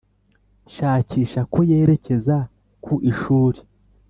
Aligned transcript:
shakisha 0.75 1.41
ko 1.53 1.59
yerekeza 1.69 2.37
ku 2.83 2.93
ishuri. 3.11 3.59